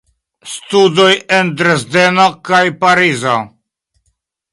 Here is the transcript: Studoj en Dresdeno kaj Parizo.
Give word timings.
Studoj 0.51 1.09
en 1.35 1.51
Dresdeno 1.59 2.25
kaj 2.49 2.63
Parizo. 2.85 3.35